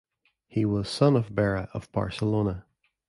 He 0.47 0.65
was 0.65 0.89
son 0.89 1.15
of 1.15 1.35
Bera 1.35 1.69
of 1.75 1.91
Barcelona. 1.91 2.65